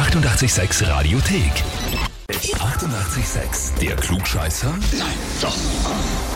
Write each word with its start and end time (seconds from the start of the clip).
886 0.00 0.80
Radiothek. 0.88 2.09
88,6. 2.32 3.78
Der 3.80 3.96
Klugscheißer? 3.96 4.68
Nein, 4.68 5.08
doch. 5.40 5.56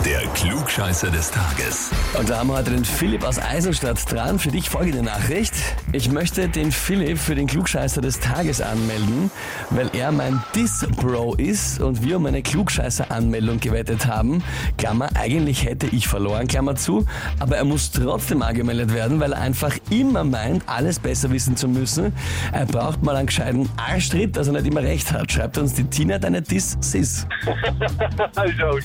Der 0.05 0.21
Klugscheißer 0.35 1.11
des 1.11 1.31
Tages. 1.31 1.91
Und 2.19 2.29
da 2.29 2.39
haben 2.39 2.49
wir 2.49 2.57
heute 2.57 2.73
den 2.73 2.85
Philipp 2.85 3.25
aus 3.25 3.39
Eisenstadt 3.39 4.11
dran. 4.11 4.39
Für 4.39 4.51
dich 4.51 4.69
folgende 4.69 5.03
Nachricht. 5.03 5.55
Ich 5.93 6.11
möchte 6.11 6.49
den 6.49 6.73
Philipp 6.73 7.19
für 7.19 7.37
den 7.37 7.47
Klugscheißer 7.47 8.01
des 8.01 8.19
Tages 8.19 8.61
anmelden, 8.61 9.31
weil 9.71 9.89
er 9.95 10.11
mein 10.11 10.43
Dis-Bro 10.55 11.35
ist 11.37 11.81
und 11.81 12.03
wir 12.03 12.17
um 12.17 12.27
eine 12.27 12.43
Klugscheißer-Anmeldung 12.43 13.61
gewettet 13.61 14.07
haben. 14.07 14.43
Klammer, 14.77 15.11
eigentlich 15.15 15.65
hätte 15.65 15.87
ich 15.87 16.09
verloren, 16.09 16.49
Klammer 16.49 16.75
zu, 16.75 17.07
aber 17.39 17.57
er 17.57 17.65
muss 17.65 17.93
trotzdem 17.93 18.43
angemeldet 18.43 18.93
werden, 18.93 19.21
weil 19.21 19.33
er 19.33 19.41
einfach 19.41 19.77
immer 19.91 20.25
meint, 20.25 20.65
alles 20.67 20.99
besser 20.99 21.31
wissen 21.31 21.57
zu 21.57 21.69
müssen. 21.69 22.13
Er 22.53 22.67
braucht 22.67 23.03
mal 23.03 23.17
einen 23.17 23.27
gescheiten 23.27 23.69
Arschtritt, 23.77 24.37
dass 24.37 24.49
er 24.49 24.55
nicht 24.55 24.67
immer 24.67 24.83
recht 24.83 25.13
hat. 25.13 25.31
Schreibt 25.31 25.57
uns 25.57 25.73
die 25.75 25.84
Tina 25.91 26.19
deine 26.19 26.43
Dis-Sis. 26.43 27.27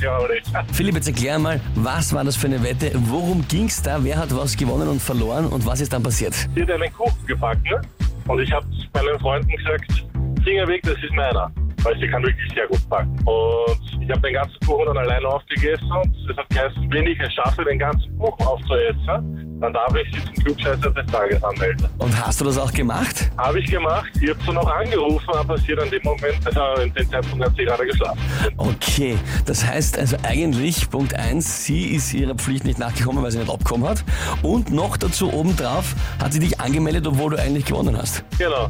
Ja, 0.02 0.17
recht. 0.17 0.52
Philipp, 0.73 0.95
jetzt 0.95 1.07
erklär 1.07 1.40
mal, 1.40 1.59
was 1.76 2.13
war 2.13 2.23
das 2.23 2.35
für 2.35 2.48
eine 2.48 2.62
Wette? 2.63 2.91
Worum 2.95 3.45
ging's 3.48 3.81
da? 3.81 4.03
Wer 4.03 4.17
hat 4.17 4.35
was 4.35 4.55
gewonnen 4.55 4.88
und 4.88 5.02
verloren 5.02 5.48
und 5.48 5.66
was 5.66 5.81
ist 5.81 5.91
dann 5.91 6.04
passiert? 6.04 6.34
Sie 6.55 6.62
hat 6.62 6.71
einen 6.71 6.91
Kuchen 6.93 7.26
gebacken 7.26 7.63
ne? 7.70 7.81
und 8.27 8.40
ich 8.40 8.52
habe 8.52 8.66
meinen 8.93 9.20
Freunden 9.20 9.49
gesagt, 9.49 10.05
Finger 10.43 10.67
weg, 10.67 10.81
das 10.84 10.95
ist 10.95 11.13
meiner. 11.13 11.52
Weil 11.84 11.98
sie 11.99 12.07
kann 12.07 12.23
wirklich 12.23 12.54
sehr 12.54 12.67
gut 12.67 12.90
backen. 12.90 13.18
Und 13.26 14.02
ich 14.02 14.09
habe 14.09 14.21
den 14.21 14.34
ganzen 14.34 14.59
Kuchen 14.66 14.85
dann 14.88 14.98
alleine 14.98 15.27
aufgegessen 15.27 15.91
und 15.91 16.13
es 16.29 16.38
hat 16.38 16.49
geheißen, 16.49 16.91
wenn 16.91 17.07
ich 17.07 17.20
es 17.20 17.34
schaffe, 17.34 17.63
den 17.63 17.79
ganzen 17.79 18.18
Kuchen 18.18 18.45
aufzuessen, 18.45 19.48
dann 19.59 19.73
darf 19.73 19.94
ich 19.95 20.13
sie 20.13 20.26
zum 20.26 20.44
Klugscheißer 20.44 20.91
des 20.91 21.05
Tages 21.08 21.44
anmelden. 21.44 21.88
Und 21.98 22.26
hast 22.26 22.40
du 22.41 22.45
das 22.45 22.58
auch 22.58 22.72
gemacht? 22.72 23.30
Habe 23.38 23.59
ich 23.59 23.70
gemacht. 23.70 24.09
Ich 24.22 24.30
habe 24.30 24.40
sie 24.45 24.54
noch 24.54 24.68
angerufen, 24.68 25.30
aber 25.34 25.58
sie 25.58 25.73
hat 25.73 25.80
an 25.80 25.90
dem 25.90 26.02
Moment, 26.04 26.38
also 26.45 26.82
in 26.82 26.94
dem 26.94 27.09
Zeitpunkt 27.09 27.45
hat 27.45 27.55
sie 27.58 27.66
gerade 27.66 27.85
geschlafen. 27.85 28.20
Okay, 28.57 29.18
das 29.46 29.65
heißt 29.65 29.98
also 29.98 30.18
eigentlich, 30.24 30.90
Punkt 30.90 31.13
eins, 31.13 31.65
sie 31.65 31.96
ist 31.96 32.13
ihrer 32.13 32.35
Pflicht 32.35 32.65
nicht 32.65 32.80
nachgekommen, 32.80 33.24
weil 33.24 33.32
sie 33.32 33.40
nicht 33.40 33.52
abgekommen 33.52 33.87
hat. 33.87 34.04
Und 34.41 34.71
noch 34.71 34.98
dazu 34.98 35.32
obendrauf 35.34 35.96
hat 36.21 36.34
sie 36.34 36.40
dich 36.40 36.60
angemeldet, 36.60 37.05
obwohl 37.07 37.32
du 37.32 37.41
eigentlich 37.41 37.65
gewonnen 37.65 37.98
hast. 37.98 38.24
Genau. 38.37 38.70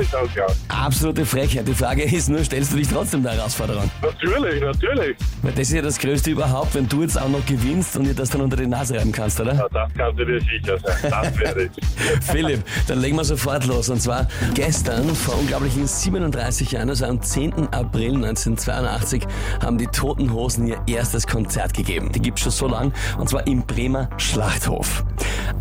ist 0.00 0.14
auch 0.14 0.32
klar. 0.32 0.48
Absolute 0.68 1.24
Frechheit. 1.24 1.66
Die 1.68 1.74
Frage 1.74 2.02
ist 2.02 2.28
nur, 2.28 2.42
stellst 2.44 2.72
du 2.72 2.76
dich 2.76 2.88
trotzdem 2.88 3.22
der 3.22 3.32
Herausforderung? 3.32 3.90
Natürlich, 4.02 4.60
natürlich. 4.60 5.16
Weil 5.42 5.52
das 5.52 5.60
ist 5.68 5.72
ja 5.72 5.82
das 5.82 5.98
Größte 5.98 6.30
überhaupt, 6.30 6.74
wenn 6.74 6.88
du 6.88 7.02
jetzt 7.02 7.20
auch 7.20 7.28
noch 7.28 7.44
gewinnst 7.46 7.96
und 7.96 8.04
dir 8.04 8.14
das 8.14 8.30
dann 8.30 8.40
unter 8.40 8.56
die 8.56 8.66
Nase 8.66 8.96
reiben 8.96 9.12
kannst, 9.12 9.40
oder? 9.40 9.54
Ja, 9.54 9.68
das 9.76 9.92
kannst 9.94 10.18
du 10.18 10.24
dir 10.24 10.40
sicher 10.40 10.78
sein. 10.78 11.10
Das 11.10 11.38
werde 11.38 11.64
ich. 11.64 11.70
Philipp, 12.24 12.64
dann 12.88 13.00
legen 13.00 13.16
wir 13.16 13.24
sofort 13.24 13.66
los. 13.66 13.90
Und 13.90 14.00
zwar 14.00 14.26
gestern, 14.54 15.14
vor 15.14 15.38
unglaublichen 15.38 15.86
37 15.86 16.72
Jahren, 16.72 16.88
also 16.88 17.04
am 17.04 17.20
10. 17.20 17.72
April 17.72 18.14
1982, 18.14 19.26
haben 19.62 19.76
die 19.76 19.86
Toten 19.88 20.32
Hosen 20.32 20.66
ihr 20.66 20.80
erstes 20.86 21.26
Konzert 21.26 21.74
gegeben. 21.74 22.10
Die 22.12 22.20
gibt's 22.20 22.40
schon 22.40 22.52
so 22.52 22.68
lang, 22.68 22.92
und 23.18 23.28
zwar 23.28 23.46
im 23.46 23.66
Bremer 23.66 24.08
Schlachthof. 24.16 25.04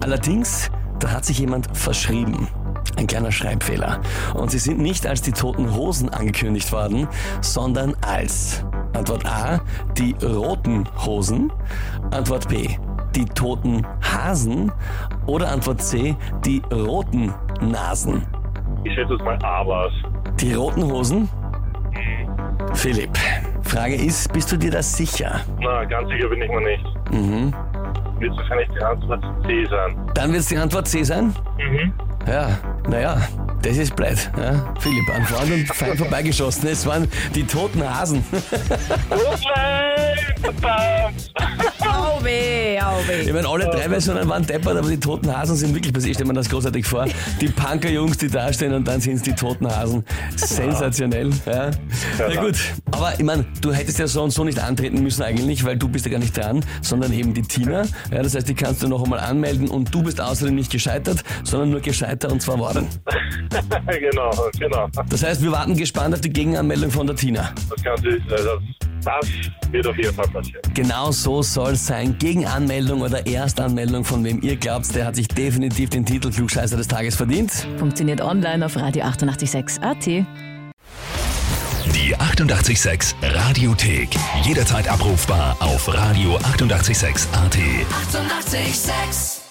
Allerdings, 0.02 0.72
da 1.00 1.12
hat 1.12 1.26
sich 1.26 1.40
jemand 1.40 1.76
verschrieben. 1.78 2.48
Ein 2.96 3.08
kleiner 3.08 3.34
Schreibfehler. 3.34 4.00
Und 4.34 4.52
sie 4.52 4.60
sind 4.60 4.80
nicht 4.80 5.06
als 5.06 5.22
die 5.22 5.34
Toten 5.34 5.76
Hosen 5.76 6.08
angekündigt 6.08 6.72
worden, 6.72 7.10
sondern 7.42 7.96
als 8.00 8.64
Antwort 8.94 9.26
A, 9.26 9.60
die 9.98 10.16
roten 10.24 10.88
Hosen. 11.06 11.52
Antwort 12.12 12.48
B, 12.48 12.78
die 13.16 13.26
toten 13.26 13.86
Hasen. 14.02 14.72
Oder 15.26 15.52
Antwort 15.52 15.82
C, 15.82 16.16
die 16.46 16.62
roten 16.72 17.34
Nasen. 17.62 18.26
Ich 18.84 18.94
schätze 18.94 19.14
es 19.14 19.22
mal 19.24 19.38
A 19.44 19.66
war's. 19.66 19.94
Die 20.40 20.54
roten 20.54 20.84
Hosen? 20.84 21.30
Philipp, 22.74 23.18
Frage 23.64 23.96
ist, 23.96 24.32
bist 24.34 24.52
du 24.52 24.58
dir 24.58 24.72
da 24.72 24.84
sicher? 24.84 25.42
Na, 25.60 25.84
ganz 25.86 26.10
sicher 26.10 26.28
bin 26.28 26.42
ich 26.42 26.50
mir 26.50 26.62
nicht. 26.62 26.86
Mhm. 27.12 27.54
Wird 28.20 28.36
wahrscheinlich 28.38 28.70
die 28.78 28.84
Antwort 28.84 29.24
C 29.46 29.66
sein. 29.66 30.12
Dann 30.14 30.31
wird 30.31 30.42
es 30.42 30.48
die 30.48 30.58
Antwort 30.58 30.88
C 30.88 31.04
sein? 31.04 31.34
Mhm. 31.58 31.94
Ja, 32.28 32.50
naja, 32.90 33.18
das 33.62 33.78
ist 33.78 33.96
blöd. 33.96 34.31
Ja? 34.38 34.74
Philipp, 34.80 35.16
an 35.16 35.24
Freund 35.25 35.52
und 35.52 35.68
Feind 35.68 35.98
vorbeigeschossen. 35.98 36.68
Es 36.70 36.86
waren 36.86 37.08
die 37.34 37.44
toten 37.46 37.84
Hasen. 37.88 38.24
Oh 39.09 39.36
nein! 39.56 40.18
Verdammt! 40.42 41.31
Au 41.81 42.24
weh, 42.24 42.34
Ich 43.26 43.34
meine, 43.34 43.48
alle 43.48 43.66
drei 43.66 43.90
Versionen 43.90 44.28
waren 44.28 44.46
deppert, 44.46 44.78
aber 44.78 44.90
die 44.90 45.00
toten 45.00 45.36
Hasen 45.36 45.56
sind 45.56 45.76
wirklich 45.76 45.94
passiert. 45.94 46.12
Ich 46.12 46.18
stelle 46.18 46.28
mir 46.28 46.34
das 46.34 46.50
großartig 46.50 46.86
vor. 46.86 47.06
Die 47.40 47.48
Punker-Jungs, 47.48 48.18
die 48.18 48.28
da 48.28 48.52
stehen 48.52 48.74
und 48.74 48.88
dann 48.88 49.02
sind 49.02 49.16
es 49.16 49.22
die 49.22 49.34
toten 49.34 49.68
Hasen. 49.68 50.04
Sensationell. 50.36 51.30
Ja. 51.46 51.72
Na 52.18 52.42
gut, 52.42 52.56
aber 52.92 53.14
ich 53.18 53.24
meine, 53.24 53.46
du 53.62 53.72
hättest 53.74 54.00
ja 54.00 54.08
so 54.08 54.24
und 54.24 54.32
so 54.32 54.44
nicht 54.44 54.60
antreten 54.60 55.02
müssen 55.04 55.24
eigentlich, 55.24 55.64
weil 55.64 55.78
du 55.78 55.88
bist 55.88 56.06
ja 56.06 56.12
gar 56.12 56.20
nicht 56.20 56.36
dran, 56.36 56.64
sondern 56.82 57.14
eben 57.14 57.34
die 57.34 57.44
Tina. 57.44 57.84
Ja, 58.12 58.24
das 58.24 58.36
heißt, 58.36 58.48
die 58.50 58.56
kannst 58.56 58.82
du 58.84 58.88
noch 58.88 59.04
einmal 59.04 59.20
anmelden 59.20 59.68
und 59.68 59.94
du 59.94 60.04
bist 60.04 60.20
außerdem 60.20 60.56
nicht 60.56 60.72
gescheitert, 60.72 61.24
sondern 61.44 61.72
nur 61.72 61.82
gescheiter 61.82 62.32
und 62.32 62.42
zwar 62.42 62.60
worden. 62.60 62.88
genau, 63.88 64.32
genau. 64.58 64.88
Das 65.10 65.24
heißt, 65.24 65.42
wir 65.44 65.52
warten 65.52 65.76
gespannt 65.76 66.14
auf 66.16 66.22
die 66.22 66.30
Gegenanmeldung 66.30 66.92
von 66.92 67.08
der 67.08 67.16
Tina. 67.16 67.54
Das 67.70 67.84
Ganze 67.84 68.10
ist, 68.10 68.32
äh, 68.32 68.84
das, 69.03 69.28
wird 69.72 69.88
auf 69.88 69.97
jeden 69.97 70.13
Fall 70.13 70.28
passieren. 70.28 70.61
Genau 70.73 71.11
so 71.11 71.41
soll 71.41 71.73
es 71.73 71.85
sein. 71.85 72.17
Gegenanmeldung 72.17 73.01
oder 73.01 73.25
Erstanmeldung, 73.25 74.03
von 74.03 74.23
wem 74.23 74.41
ihr 74.41 74.56
glaubt, 74.56 74.94
der 74.95 75.06
hat 75.06 75.16
sich 75.16 75.28
definitiv 75.28 75.89
den 75.89 76.06
Titel 76.06 76.31
Klugscheißer 76.31 76.78
des 76.78 76.88
Tages 76.88 77.16
verdient. 77.16 77.67
Funktioniert 77.78 78.22
online 78.22 78.66
auf 78.66 78.75
Radio 78.78 79.03
886 79.03 79.83
AT. 79.83 80.06
Die 80.06 82.16
88,6 82.16 83.13
Radiothek. 83.22 84.09
Jederzeit 84.44 84.88
abrufbar 84.88 85.56
auf 85.59 85.88
radio886.at. 85.88 87.56
88,6. 87.56 88.66
Eighty-eight, 88.66 88.75
sex. 88.75 89.44